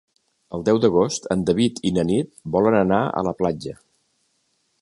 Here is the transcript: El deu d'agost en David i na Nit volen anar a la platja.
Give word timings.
El 0.57 0.63
deu 0.69 0.79
d'agost 0.85 1.27
en 1.35 1.43
David 1.51 1.83
i 1.89 1.93
na 1.99 2.07
Nit 2.13 2.33
volen 2.57 2.79
anar 2.81 3.03
a 3.21 3.27
la 3.29 3.35
platja. 3.43 3.77